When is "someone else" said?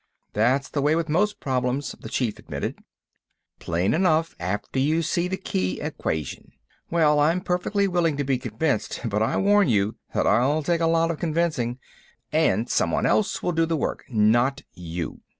12.67-13.43